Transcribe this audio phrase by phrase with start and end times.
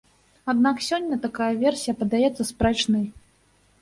[0.53, 3.05] Аднак сёння такая версія падаецца спрэчнай.